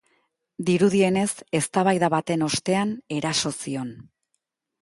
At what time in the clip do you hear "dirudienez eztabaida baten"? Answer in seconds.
0.69-2.47